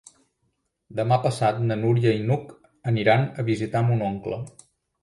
[0.99, 2.51] Demà passat na Núria i n'Hug
[2.95, 4.43] aniran a visitar mon oncle.